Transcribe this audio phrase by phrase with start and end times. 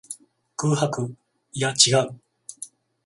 [0.55, 1.15] 空白。
[1.53, 2.19] いや、違う。